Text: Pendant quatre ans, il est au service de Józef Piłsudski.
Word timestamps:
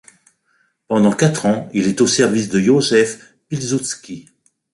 Pendant 0.87 1.11
quatre 1.13 1.45
ans, 1.45 1.69
il 1.75 1.87
est 1.87 2.01
au 2.01 2.07
service 2.07 2.49
de 2.49 2.59
Józef 2.59 3.35
Piłsudski. 3.49 4.27